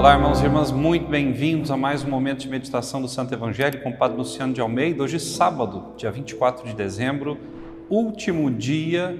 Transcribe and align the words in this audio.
Olá, 0.00 0.14
irmãos 0.14 0.40
e 0.40 0.44
irmãs, 0.44 0.72
muito 0.72 1.10
bem-vindos 1.10 1.70
a 1.70 1.76
mais 1.76 2.02
um 2.02 2.08
momento 2.08 2.38
de 2.38 2.48
meditação 2.48 3.02
do 3.02 3.06
Santo 3.06 3.34
Evangelho 3.34 3.82
com 3.82 3.90
o 3.90 3.96
Padre 3.98 4.16
Luciano 4.16 4.54
de 4.54 4.58
Almeida. 4.58 5.02
Hoje, 5.02 5.20
sábado, 5.20 5.92
dia 5.94 6.10
24 6.10 6.66
de 6.66 6.72
dezembro, 6.72 7.36
último 7.90 8.50
dia 8.50 9.14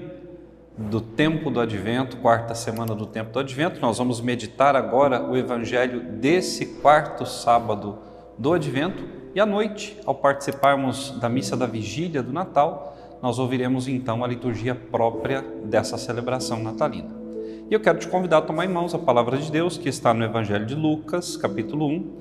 do 0.75 0.99
tempo 0.99 1.51
do 1.51 1.59
Advento, 1.59 2.17
quarta 2.17 2.55
semana 2.55 2.95
do 2.95 3.05
tempo 3.05 3.31
do 3.31 3.37
Advento. 3.37 3.79
Nós 3.79 3.99
vamos 3.99 4.21
meditar 4.21 4.75
agora 4.75 5.23
o 5.23 5.37
Evangelho 5.37 6.01
desse 6.13 6.65
quarto 6.81 7.27
sábado 7.27 7.99
do 8.35 8.51
Advento 8.51 9.03
e 9.35 9.39
à 9.39 9.45
noite, 9.45 9.95
ao 10.03 10.15
participarmos 10.15 11.11
da 11.19 11.29
missa 11.29 11.55
da 11.55 11.67
vigília 11.67 12.23
do 12.23 12.33
Natal, 12.33 12.97
nós 13.21 13.37
ouviremos 13.37 13.87
então 13.87 14.23
a 14.23 14.27
liturgia 14.27 14.73
própria 14.73 15.45
dessa 15.63 15.95
celebração 15.95 16.57
natalina. 16.63 17.20
E 17.69 17.73
eu 17.73 17.79
quero 17.79 17.99
te 17.99 18.07
convidar 18.07 18.39
a 18.39 18.41
tomar 18.41 18.65
em 18.65 18.67
mãos 18.67 18.93
a 18.93 18.99
palavra 18.99 19.37
de 19.37 19.51
Deus 19.51 19.77
que 19.77 19.87
está 19.87 20.13
no 20.13 20.23
Evangelho 20.23 20.65
de 20.65 20.75
Lucas, 20.75 21.37
capítulo 21.37 21.87
1, 21.87 22.17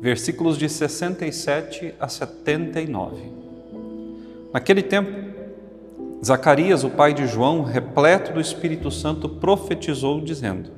versículos 0.00 0.58
de 0.58 0.68
67 0.68 1.94
a 2.00 2.08
79. 2.08 3.16
Naquele 4.52 4.82
tempo, 4.82 5.10
Zacarias, 6.24 6.82
o 6.82 6.90
pai 6.90 7.14
de 7.14 7.26
João, 7.26 7.62
repleto 7.62 8.32
do 8.32 8.40
Espírito 8.40 8.90
Santo, 8.90 9.28
profetizou, 9.28 10.20
dizendo: 10.20 10.70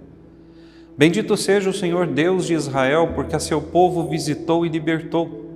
Bendito 0.99 1.37
seja 1.37 1.71
o 1.71 1.75
Senhor 1.75 2.07
Deus 2.07 2.47
de 2.47 2.53
Israel, 2.53 3.13
porque 3.15 3.35
a 3.35 3.41
seu 3.41 3.63
povo 3.63 4.07
visitou 4.09 4.67
e 4.67 4.69
libertou. 4.69 5.47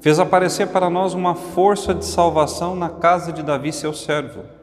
Fez 0.00 0.18
aparecer 0.18 0.68
para 0.68 0.88
nós 0.88 1.12
uma 1.12 1.34
força 1.34 1.94
de 1.94 2.06
salvação 2.06 2.74
na 2.74 2.88
casa 2.88 3.32
de 3.32 3.42
Davi, 3.42 3.72
seu 3.72 3.92
servo 3.92 4.61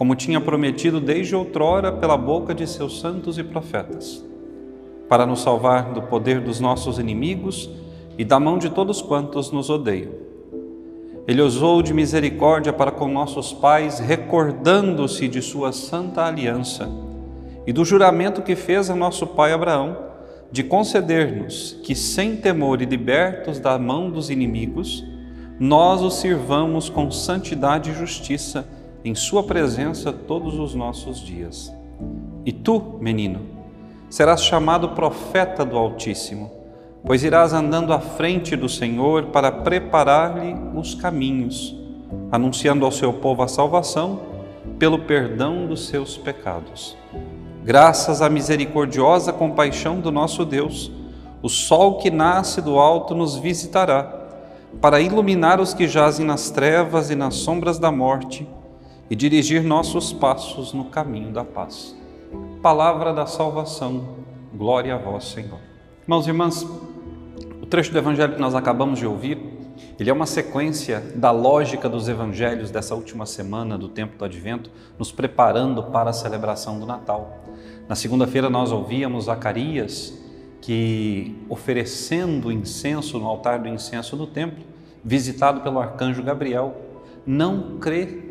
como 0.00 0.14
tinha 0.14 0.40
prometido 0.40 0.98
desde 0.98 1.36
outrora 1.36 1.92
pela 1.92 2.16
boca 2.16 2.54
de 2.54 2.66
seus 2.66 3.00
santos 3.00 3.36
e 3.36 3.44
profetas, 3.44 4.24
para 5.10 5.26
nos 5.26 5.42
salvar 5.42 5.92
do 5.92 6.00
poder 6.00 6.40
dos 6.40 6.58
nossos 6.58 6.98
inimigos 6.98 7.68
e 8.16 8.24
da 8.24 8.40
mão 8.40 8.56
de 8.56 8.70
todos 8.70 9.02
quantos 9.02 9.50
nos 9.52 9.68
odeiam. 9.68 10.12
Ele 11.28 11.42
usou 11.42 11.82
de 11.82 11.92
misericórdia 11.92 12.72
para 12.72 12.90
com 12.90 13.08
nossos 13.08 13.52
pais, 13.52 13.98
recordando-se 13.98 15.28
de 15.28 15.42
sua 15.42 15.70
santa 15.70 16.24
aliança 16.24 16.88
e 17.66 17.72
do 17.72 17.84
juramento 17.84 18.40
que 18.40 18.56
fez 18.56 18.88
a 18.88 18.96
nosso 18.96 19.26
pai 19.26 19.52
Abraão 19.52 19.98
de 20.50 20.64
conceder-nos 20.64 21.78
que, 21.82 21.94
sem 21.94 22.36
temor 22.36 22.80
e 22.80 22.86
libertos 22.86 23.60
da 23.60 23.78
mão 23.78 24.10
dos 24.10 24.30
inimigos, 24.30 25.04
nós 25.58 26.00
o 26.00 26.10
sirvamos 26.10 26.88
com 26.88 27.10
santidade 27.10 27.90
e 27.90 27.94
justiça 27.94 28.66
em 29.04 29.14
Sua 29.14 29.42
presença 29.42 30.12
todos 30.12 30.58
os 30.58 30.74
nossos 30.74 31.20
dias. 31.20 31.72
E 32.44 32.52
tu, 32.52 32.98
menino, 33.00 33.40
serás 34.08 34.42
chamado 34.42 34.90
profeta 34.90 35.64
do 35.64 35.76
Altíssimo, 35.76 36.50
pois 37.04 37.24
irás 37.24 37.52
andando 37.52 37.92
à 37.92 38.00
frente 38.00 38.56
do 38.56 38.68
Senhor 38.68 39.26
para 39.26 39.50
preparar-lhe 39.50 40.54
os 40.74 40.94
caminhos, 40.94 41.74
anunciando 42.30 42.84
ao 42.84 42.92
seu 42.92 43.12
povo 43.12 43.42
a 43.42 43.48
salvação 43.48 44.20
pelo 44.78 44.98
perdão 45.00 45.66
dos 45.66 45.86
seus 45.86 46.16
pecados. 46.18 46.96
Graças 47.64 48.20
à 48.20 48.28
misericordiosa 48.28 49.32
compaixão 49.32 50.00
do 50.00 50.10
nosso 50.10 50.44
Deus, 50.44 50.90
o 51.42 51.48
sol 51.48 51.98
que 51.98 52.10
nasce 52.10 52.60
do 52.60 52.78
alto 52.78 53.14
nos 53.14 53.36
visitará, 53.36 54.18
para 54.80 55.00
iluminar 55.00 55.60
os 55.60 55.72
que 55.72 55.88
jazem 55.88 56.24
nas 56.24 56.50
trevas 56.50 57.10
e 57.10 57.14
nas 57.14 57.34
sombras 57.36 57.78
da 57.78 57.90
morte 57.90 58.46
e 59.10 59.16
dirigir 59.16 59.64
nossos 59.64 60.12
passos 60.12 60.72
no 60.72 60.84
caminho 60.84 61.32
da 61.32 61.44
paz. 61.44 61.96
Palavra 62.62 63.12
da 63.12 63.26
salvação, 63.26 64.18
glória 64.54 64.94
a 64.94 64.98
vós, 64.98 65.24
Senhor. 65.24 65.58
Irmãos 66.02 66.26
e 66.26 66.30
irmãs, 66.30 66.62
o 67.60 67.66
trecho 67.66 67.90
do 67.90 67.98
evangelho 67.98 68.34
que 68.34 68.40
nós 68.40 68.54
acabamos 68.54 69.00
de 69.00 69.06
ouvir, 69.06 69.38
ele 69.98 70.08
é 70.08 70.12
uma 70.12 70.26
sequência 70.26 71.00
da 71.16 71.32
lógica 71.32 71.88
dos 71.88 72.08
evangelhos 72.08 72.70
dessa 72.70 72.94
última 72.94 73.26
semana 73.26 73.76
do 73.76 73.88
tempo 73.88 74.16
do 74.16 74.24
advento, 74.24 74.70
nos 74.96 75.10
preparando 75.10 75.82
para 75.84 76.10
a 76.10 76.12
celebração 76.12 76.78
do 76.78 76.86
Natal. 76.86 77.40
Na 77.88 77.96
segunda-feira 77.96 78.48
nós 78.48 78.70
ouvíamos 78.70 79.24
Zacarias 79.24 80.16
que 80.60 81.36
oferecendo 81.48 82.52
incenso 82.52 83.18
no 83.18 83.26
altar 83.26 83.58
do 83.58 83.68
incenso 83.68 84.16
do 84.16 84.26
templo, 84.26 84.62
visitado 85.02 85.62
pelo 85.62 85.80
arcanjo 85.80 86.22
Gabriel, 86.22 86.76
não 87.26 87.78
crê 87.78 88.29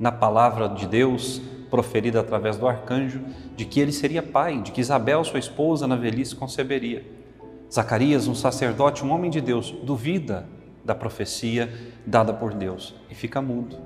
na 0.00 0.10
palavra 0.10 0.66
de 0.66 0.88
Deus 0.88 1.42
proferida 1.70 2.20
através 2.20 2.56
do 2.56 2.66
arcanjo 2.66 3.20
de 3.54 3.66
que 3.66 3.78
ele 3.78 3.92
seria 3.92 4.22
pai, 4.22 4.62
de 4.62 4.72
que 4.72 4.80
Isabel, 4.80 5.22
sua 5.22 5.38
esposa, 5.38 5.86
na 5.86 5.94
velhice 5.94 6.34
conceberia. 6.34 7.04
Zacarias, 7.70 8.26
um 8.26 8.34
sacerdote, 8.34 9.04
um 9.04 9.12
homem 9.12 9.30
de 9.30 9.40
Deus, 9.40 9.70
duvida 9.82 10.48
da 10.82 10.94
profecia 10.94 11.70
dada 12.06 12.32
por 12.32 12.54
Deus 12.54 12.94
e 13.10 13.14
fica 13.14 13.42
mudo. 13.42 13.76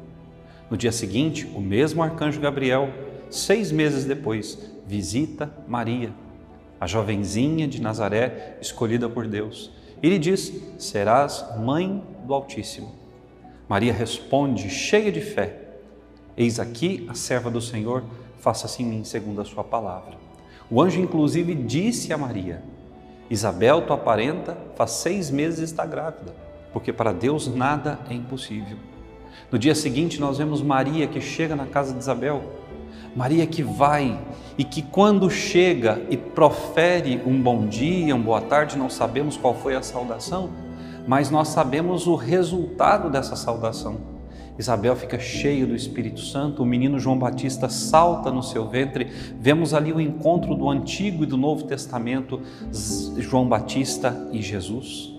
No 0.70 0.76
dia 0.76 0.92
seguinte, 0.92 1.46
o 1.54 1.60
mesmo 1.60 2.02
arcanjo 2.02 2.40
Gabriel, 2.40 2.88
seis 3.28 3.72
meses 3.72 4.04
depois, 4.04 4.72
visita 4.86 5.52
Maria, 5.66 6.12
a 6.80 6.86
jovenzinha 6.86 7.66
de 7.66 7.82
Nazaré 7.82 8.56
escolhida 8.60 9.08
por 9.08 9.26
Deus, 9.26 9.70
e 10.02 10.08
lhe 10.08 10.18
diz: 10.18 10.52
Serás 10.78 11.44
mãe 11.58 12.02
do 12.24 12.32
Altíssimo. 12.32 12.94
Maria 13.68 13.92
responde, 13.92 14.70
cheia 14.70 15.12
de 15.12 15.20
fé: 15.20 15.63
Eis 16.36 16.58
aqui 16.58 17.06
a 17.08 17.14
serva 17.14 17.48
do 17.48 17.60
Senhor, 17.60 18.02
faça-se 18.38 18.82
em 18.82 18.86
mim 18.86 19.04
segundo 19.04 19.40
a 19.40 19.44
sua 19.44 19.62
palavra. 19.62 20.14
O 20.68 20.82
anjo, 20.82 21.00
inclusive, 21.00 21.54
disse 21.54 22.12
a 22.12 22.18
Maria: 22.18 22.62
Isabel, 23.30 23.82
tua 23.82 23.96
parenta, 23.96 24.56
faz 24.74 24.90
seis 24.92 25.30
meses 25.30 25.60
está 25.60 25.86
grávida, 25.86 26.34
porque 26.72 26.92
para 26.92 27.12
Deus 27.12 27.46
nada 27.46 28.00
é 28.10 28.14
impossível. 28.14 28.76
No 29.50 29.58
dia 29.58 29.74
seguinte, 29.74 30.20
nós 30.20 30.38
vemos 30.38 30.60
Maria 30.60 31.06
que 31.06 31.20
chega 31.20 31.54
na 31.54 31.66
casa 31.66 31.92
de 31.92 32.00
Isabel. 32.00 32.42
Maria 33.14 33.46
que 33.46 33.62
vai 33.62 34.20
e 34.58 34.64
que, 34.64 34.82
quando 34.82 35.30
chega 35.30 36.02
e 36.10 36.16
profere 36.16 37.22
um 37.24 37.40
bom 37.40 37.66
dia, 37.66 38.14
uma 38.14 38.24
boa 38.24 38.40
tarde, 38.40 38.76
não 38.76 38.90
sabemos 38.90 39.36
qual 39.36 39.54
foi 39.54 39.76
a 39.76 39.82
saudação, 39.82 40.50
mas 41.06 41.30
nós 41.30 41.48
sabemos 41.48 42.08
o 42.08 42.16
resultado 42.16 43.08
dessa 43.08 43.36
saudação 43.36 44.13
Isabel 44.56 44.94
fica 44.94 45.18
cheia 45.18 45.66
do 45.66 45.74
Espírito 45.74 46.20
Santo, 46.20 46.62
o 46.62 46.66
menino 46.66 46.98
João 46.98 47.18
Batista 47.18 47.68
salta 47.68 48.30
no 48.30 48.42
seu 48.42 48.68
ventre. 48.68 49.10
Vemos 49.40 49.74
ali 49.74 49.92
o 49.92 50.00
encontro 50.00 50.54
do 50.54 50.68
Antigo 50.68 51.24
e 51.24 51.26
do 51.26 51.36
Novo 51.36 51.64
Testamento, 51.64 52.40
João 53.18 53.48
Batista 53.48 54.28
e 54.30 54.40
Jesus. 54.40 55.12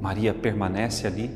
Maria 0.00 0.34
permanece 0.34 1.06
ali. 1.06 1.30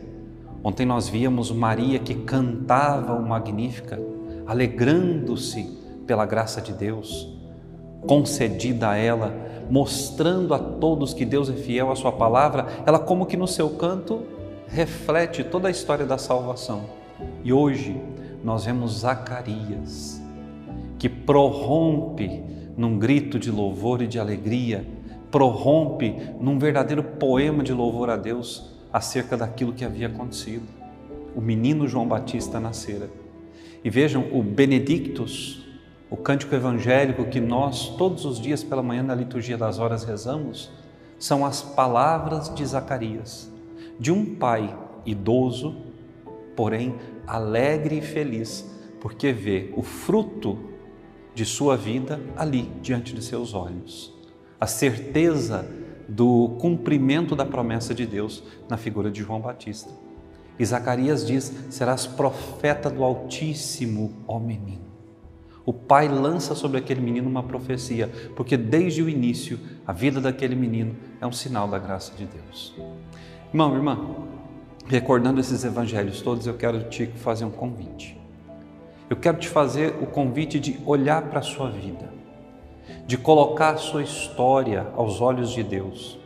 Ontem 0.62 0.84
nós 0.84 1.08
víamos 1.08 1.50
Maria 1.50 1.98
que 1.98 2.14
cantava 2.14 3.14
o 3.14 3.26
Magnífica, 3.26 3.98
alegrando-se 4.46 5.78
pela 6.06 6.26
graça 6.26 6.60
de 6.60 6.74
Deus, 6.74 7.34
concedida 8.06 8.90
a 8.90 8.96
ela, 8.96 9.34
mostrando 9.70 10.52
a 10.52 10.58
todos 10.58 11.14
que 11.14 11.24
Deus 11.24 11.48
é 11.48 11.54
fiel 11.54 11.90
à 11.90 11.96
sua 11.96 12.12
palavra. 12.12 12.66
Ela, 12.84 12.98
como 12.98 13.24
que 13.24 13.38
no 13.38 13.48
seu 13.48 13.70
canto, 13.70 14.22
reflete 14.72 15.42
toda 15.42 15.68
a 15.68 15.70
história 15.70 16.06
da 16.06 16.16
salvação. 16.16 16.84
E 17.42 17.52
hoje 17.52 18.00
nós 18.42 18.64
vemos 18.64 19.00
Zacarias, 19.00 20.22
que 20.98 21.08
prorrompe 21.08 22.42
num 22.76 22.98
grito 22.98 23.38
de 23.38 23.50
louvor 23.50 24.00
e 24.00 24.06
de 24.06 24.18
alegria, 24.18 24.86
prorrompe 25.30 26.16
num 26.40 26.58
verdadeiro 26.58 27.02
poema 27.02 27.62
de 27.62 27.72
louvor 27.72 28.10
a 28.10 28.16
Deus 28.16 28.70
acerca 28.92 29.36
daquilo 29.36 29.72
que 29.72 29.84
havia 29.84 30.06
acontecido. 30.06 30.66
O 31.34 31.40
menino 31.40 31.86
João 31.86 32.06
Batista 32.06 32.58
nascera. 32.58 33.10
E 33.84 33.90
vejam, 33.90 34.26
o 34.32 34.42
Benedictus, 34.42 35.66
o 36.08 36.16
cântico 36.16 36.54
evangélico 36.54 37.24
que 37.24 37.40
nós 37.40 37.88
todos 37.96 38.24
os 38.24 38.40
dias 38.40 38.62
pela 38.62 38.82
manhã 38.82 39.02
na 39.02 39.14
liturgia 39.14 39.56
das 39.56 39.78
horas 39.78 40.04
rezamos, 40.04 40.70
são 41.18 41.44
as 41.44 41.60
palavras 41.60 42.52
de 42.54 42.64
Zacarias 42.64 43.49
de 44.00 44.10
um 44.10 44.34
pai 44.34 44.74
idoso, 45.04 45.76
porém 46.56 46.94
alegre 47.26 47.98
e 47.98 48.00
feliz, 48.00 48.68
porque 48.98 49.30
vê 49.30 49.72
o 49.76 49.82
fruto 49.82 50.58
de 51.34 51.44
sua 51.44 51.76
vida 51.76 52.18
ali 52.36 52.62
diante 52.82 53.14
de 53.14 53.22
seus 53.22 53.54
olhos. 53.54 54.12
A 54.58 54.66
certeza 54.66 55.68
do 56.08 56.56
cumprimento 56.58 57.36
da 57.36 57.44
promessa 57.44 57.94
de 57.94 58.04
Deus 58.04 58.42
na 58.68 58.76
figura 58.76 59.10
de 59.10 59.22
João 59.22 59.40
Batista. 59.40 59.90
E 60.58 60.64
Zacarias 60.64 61.26
diz: 61.26 61.52
Serás 61.70 62.06
profeta 62.06 62.90
do 62.90 63.04
Altíssimo, 63.04 64.12
ó 64.26 64.38
menino. 64.38 64.90
O 65.64 65.72
pai 65.72 66.08
lança 66.08 66.54
sobre 66.54 66.78
aquele 66.78 67.00
menino 67.00 67.28
uma 67.28 67.42
profecia, 67.42 68.10
porque 68.34 68.56
desde 68.56 69.02
o 69.02 69.08
início 69.08 69.58
a 69.86 69.92
vida 69.92 70.20
daquele 70.20 70.56
menino 70.56 70.96
é 71.20 71.26
um 71.26 71.32
sinal 71.32 71.68
da 71.68 71.78
graça 71.78 72.12
de 72.16 72.26
Deus. 72.26 72.74
Irmão, 73.52 73.74
irmã, 73.74 73.98
recordando 74.86 75.40
esses 75.40 75.64
evangelhos 75.64 76.22
todos, 76.22 76.46
eu 76.46 76.54
quero 76.54 76.84
te 76.84 77.08
fazer 77.08 77.44
um 77.44 77.50
convite. 77.50 78.16
Eu 79.08 79.16
quero 79.16 79.38
te 79.38 79.48
fazer 79.48 79.92
o 80.00 80.06
convite 80.06 80.60
de 80.60 80.78
olhar 80.86 81.22
para 81.22 81.40
a 81.40 81.42
sua 81.42 81.68
vida, 81.68 82.12
de 83.08 83.18
colocar 83.18 83.70
a 83.70 83.76
sua 83.76 84.04
história 84.04 84.86
aos 84.94 85.20
olhos 85.20 85.50
de 85.50 85.64
Deus. 85.64 86.16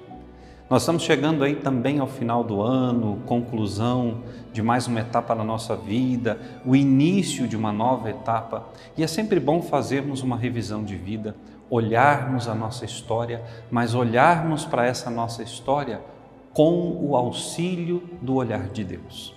Nós 0.69 0.83
estamos 0.83 1.03
chegando 1.03 1.43
aí 1.43 1.57
também 1.57 1.99
ao 1.99 2.07
final 2.07 2.45
do 2.45 2.61
ano, 2.61 3.23
conclusão 3.25 4.19
de 4.53 4.63
mais 4.63 4.87
uma 4.87 5.01
etapa 5.01 5.35
na 5.35 5.45
nossa 5.45 5.75
vida, 5.75 6.39
o 6.63 6.77
início 6.77 7.49
de 7.49 7.57
uma 7.57 7.73
nova 7.73 8.11
etapa, 8.11 8.69
e 8.99 9.03
é 9.03 9.07
sempre 9.07 9.41
bom 9.41 9.63
fazermos 9.63 10.23
uma 10.23 10.37
revisão 10.37 10.85
de 10.85 10.95
vida, 10.95 11.35
olharmos 11.71 12.49
a 12.49 12.55
nossa 12.55 12.85
história, 12.85 13.43
mas 13.71 13.95
olharmos 13.95 14.67
para 14.67 14.85
essa 14.85 15.09
nossa 15.09 15.43
história 15.43 16.13
com 16.55 16.97
o 17.03 17.17
auxílio 17.17 18.03
do 18.23 18.35
olhar 18.35 18.69
de 18.69 18.85
Deus. 18.85 19.35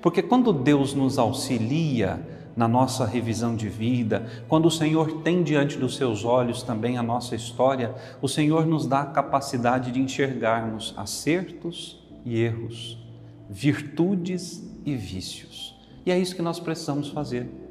Porque 0.00 0.22
quando 0.22 0.52
Deus 0.52 0.94
nos 0.94 1.18
auxilia 1.18 2.20
na 2.56 2.66
nossa 2.66 3.04
revisão 3.04 3.54
de 3.54 3.68
vida, 3.68 4.26
quando 4.48 4.66
o 4.66 4.70
Senhor 4.70 5.22
tem 5.22 5.42
diante 5.42 5.76
dos 5.76 5.96
seus 5.96 6.24
olhos 6.24 6.62
também 6.62 6.96
a 6.96 7.02
nossa 7.02 7.34
história, 7.34 7.94
o 8.22 8.28
Senhor 8.28 8.66
nos 8.66 8.86
dá 8.86 9.02
a 9.02 9.06
capacidade 9.06 9.92
de 9.92 10.00
enxergarmos 10.00 10.94
acertos 10.96 12.02
e 12.24 12.40
erros, 12.40 12.98
virtudes 13.48 14.64
e 14.84 14.94
vícios. 14.94 15.74
E 16.06 16.10
é 16.10 16.18
isso 16.18 16.34
que 16.34 16.42
nós 16.42 16.60
precisamos 16.60 17.08
fazer. 17.08 17.63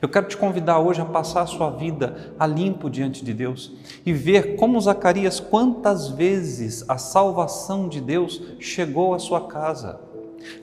Eu 0.00 0.08
quero 0.08 0.28
te 0.28 0.36
convidar 0.36 0.78
hoje 0.78 1.00
a 1.00 1.04
passar 1.04 1.42
a 1.42 1.46
sua 1.46 1.70
vida 1.70 2.34
a 2.38 2.46
limpo 2.46 2.88
diante 2.88 3.24
de 3.24 3.34
Deus 3.34 3.72
e 4.04 4.12
ver 4.12 4.56
como 4.56 4.80
Zacarias, 4.80 5.40
quantas 5.40 6.08
vezes 6.08 6.84
a 6.88 6.96
salvação 6.96 7.88
de 7.88 8.00
Deus 8.00 8.40
chegou 8.58 9.14
à 9.14 9.18
sua 9.18 9.46
casa. 9.46 10.00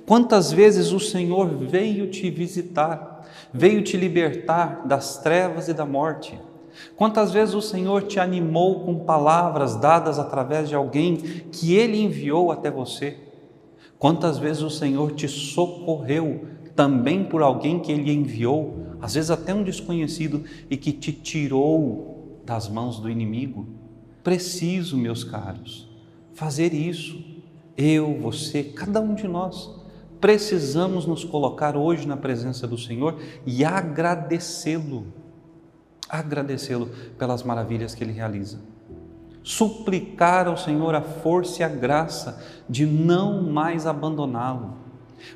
Quantas 0.07 0.51
vezes 0.51 0.91
o 0.91 0.99
Senhor 0.99 1.47
veio 1.47 2.09
te 2.09 2.31
visitar 2.31 3.17
veio 3.53 3.81
te 3.83 3.97
libertar 3.97 4.85
das 4.85 5.17
trevas 5.17 5.67
e 5.67 5.73
da 5.73 5.85
morte. 5.85 6.39
Quantas 6.95 7.31
vezes 7.31 7.55
o 7.55 7.61
Senhor 7.61 8.03
te 8.03 8.19
animou 8.19 8.81
com 8.81 8.99
palavras 8.99 9.75
dadas 9.75 10.19
através 10.19 10.69
de 10.69 10.75
alguém 10.75 11.17
que 11.51 11.75
Ele 11.75 11.99
enviou 11.99 12.51
até 12.51 12.69
você? 12.69 13.17
Quantas 13.97 14.37
vezes 14.37 14.61
o 14.61 14.69
Senhor 14.69 15.13
te 15.13 15.27
socorreu 15.27 16.45
também 16.75 17.23
por 17.23 17.41
alguém 17.41 17.79
que 17.79 17.91
Ele 17.91 18.13
enviou, 18.13 18.86
às 19.07 19.13
vezes 19.13 19.31
até 19.31 19.53
um 19.53 19.63
desconhecido, 19.63 20.43
e 20.69 20.75
que 20.75 20.91
te 20.91 21.13
tirou 21.13 22.41
das 22.45 22.67
mãos 22.67 22.99
do 22.99 23.09
inimigo? 23.09 23.65
Preciso, 24.21 24.97
meus 24.97 25.23
caros, 25.23 25.89
fazer 26.33 26.73
isso. 26.73 27.17
Eu, 27.77 28.19
você, 28.19 28.65
cada 28.65 28.99
um 28.99 29.15
de 29.15 29.25
nós 29.25 29.73
precisamos 30.19 31.05
nos 31.05 31.23
colocar 31.23 31.77
hoje 31.77 32.05
na 32.05 32.17
presença 32.17 32.67
do 32.67 32.77
Senhor 32.77 33.17
e 33.45 33.63
agradecê-lo, 33.63 35.07
agradecê-lo 36.09 36.89
pelas 37.17 37.43
maravilhas 37.43 37.95
que 37.95 38.03
Ele 38.03 38.11
realiza. 38.11 38.59
Suplicar 39.41 40.49
ao 40.49 40.57
Senhor 40.57 40.93
a 40.95 41.01
força 41.01 41.61
e 41.61 41.63
a 41.63 41.69
graça 41.69 42.43
de 42.67 42.85
não 42.85 43.41
mais 43.41 43.87
abandoná-lo, 43.87 44.75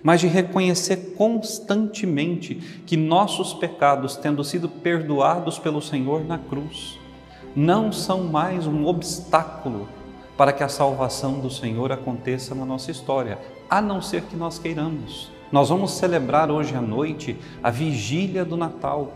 mas 0.04 0.22
de 0.22 0.28
reconhecer 0.28 1.14
constantemente 1.18 2.56
que 2.86 2.98
nossos 2.98 3.54
pecados, 3.54 4.16
tendo 4.16 4.44
sido 4.44 4.70
perdoados 4.70 5.60
pelo 5.60 5.82
Senhor 5.82 6.24
na 6.26 6.38
cruz, 6.38 7.00
não 7.56 7.92
são 7.92 8.24
mais 8.24 8.66
um 8.66 8.86
obstáculo 8.86 9.88
para 10.38 10.54
que 10.54 10.64
a 10.64 10.70
salvação 10.70 11.40
do 11.40 11.50
Senhor 11.50 11.92
aconteça 11.92 12.56
na 12.56 12.66
nossa 12.66 12.90
história, 12.90 13.38
a 13.70 13.82
não 13.82 14.02
ser 14.02 14.24
que 14.24 14.36
nós 14.36 14.58
queiramos. 14.58 15.32
Nós 15.52 15.70
vamos 15.70 15.92
celebrar 15.92 16.50
hoje 16.50 16.74
à 16.74 16.82
noite 16.82 17.38
a 17.62 17.70
vigília 17.70 18.46
do 18.46 18.56
Natal. 18.56 19.12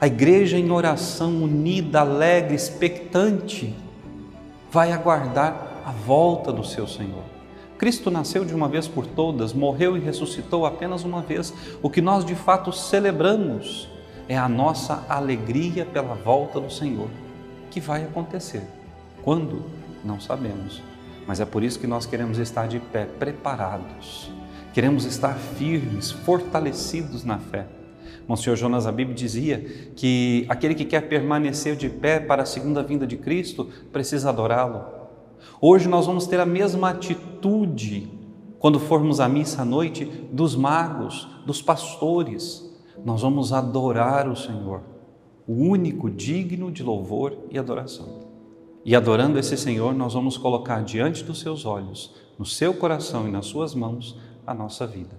A 0.00 0.06
igreja 0.06 0.56
em 0.56 0.70
oração, 0.70 1.42
unida, 1.42 2.00
alegre, 2.00 2.54
expectante, 2.54 3.74
vai 4.70 4.92
aguardar 4.92 5.82
a 5.84 5.90
volta 5.90 6.52
do 6.52 6.64
seu 6.64 6.86
Senhor. 6.86 7.35
Cristo 7.78 8.10
nasceu 8.10 8.44
de 8.44 8.54
uma 8.54 8.68
vez 8.68 8.88
por 8.88 9.06
todas, 9.06 9.52
morreu 9.52 9.96
e 9.96 10.00
ressuscitou 10.00 10.64
apenas 10.64 11.04
uma 11.04 11.20
vez. 11.20 11.52
O 11.82 11.90
que 11.90 12.00
nós 12.00 12.24
de 12.24 12.34
fato 12.34 12.72
celebramos 12.72 13.88
é 14.28 14.36
a 14.36 14.48
nossa 14.48 15.04
alegria 15.08 15.84
pela 15.84 16.14
volta 16.14 16.58
do 16.58 16.72
Senhor, 16.72 17.08
que 17.70 17.78
vai 17.78 18.04
acontecer. 18.04 18.62
Quando? 19.22 19.64
Não 20.02 20.18
sabemos. 20.18 20.82
Mas 21.26 21.40
é 21.40 21.44
por 21.44 21.62
isso 21.62 21.78
que 21.78 21.86
nós 21.86 22.06
queremos 22.06 22.38
estar 22.38 22.66
de 22.66 22.78
pé, 22.78 23.04
preparados. 23.04 24.30
Queremos 24.72 25.04
estar 25.04 25.34
firmes, 25.34 26.10
fortalecidos 26.10 27.24
na 27.24 27.38
fé. 27.38 27.66
Monsenhor 28.26 28.56
Jonas 28.56 28.86
Abib 28.86 29.12
dizia 29.12 29.58
que 29.94 30.46
aquele 30.48 30.74
que 30.74 30.84
quer 30.84 31.02
permanecer 31.02 31.76
de 31.76 31.88
pé 31.88 32.20
para 32.20 32.42
a 32.42 32.46
segunda 32.46 32.82
vinda 32.82 33.06
de 33.06 33.16
Cristo 33.16 33.68
precisa 33.92 34.30
adorá-lo. 34.30 35.05
Hoje 35.60 35.88
nós 35.88 36.06
vamos 36.06 36.26
ter 36.26 36.40
a 36.40 36.46
mesma 36.46 36.90
atitude 36.90 38.10
quando 38.58 38.80
formos 38.80 39.20
à 39.20 39.28
missa 39.28 39.62
à 39.62 39.64
noite 39.64 40.04
dos 40.32 40.56
magos, 40.56 41.28
dos 41.46 41.62
pastores. 41.62 42.64
Nós 43.04 43.22
vamos 43.22 43.52
adorar 43.52 44.28
o 44.28 44.36
Senhor, 44.36 44.80
o 45.46 45.52
único 45.52 46.10
digno 46.10 46.70
de 46.70 46.82
louvor 46.82 47.36
e 47.50 47.58
adoração. 47.58 48.26
E 48.84 48.94
adorando 48.94 49.38
esse 49.38 49.56
Senhor, 49.56 49.94
nós 49.94 50.14
vamos 50.14 50.36
colocar 50.38 50.82
diante 50.82 51.24
dos 51.24 51.40
seus 51.40 51.66
olhos, 51.66 52.14
no 52.38 52.44
seu 52.44 52.72
coração 52.74 53.28
e 53.28 53.30
nas 53.30 53.46
suas 53.46 53.74
mãos, 53.74 54.18
a 54.46 54.54
nossa 54.54 54.86
vida. 54.86 55.18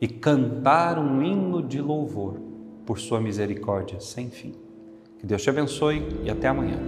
E 0.00 0.06
cantar 0.06 0.98
um 0.98 1.22
hino 1.22 1.62
de 1.62 1.80
louvor 1.80 2.40
por 2.84 2.98
sua 2.98 3.20
misericórdia 3.20 4.00
sem 4.00 4.28
fim. 4.28 4.54
Que 5.18 5.26
Deus 5.26 5.42
te 5.42 5.48
abençoe 5.48 6.06
e 6.24 6.30
até 6.30 6.48
amanhã. 6.48 6.78